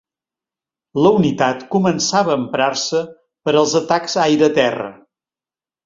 [1.07, 3.05] La unitat començava a emprar-se
[3.49, 4.93] per als atacs aire-terra.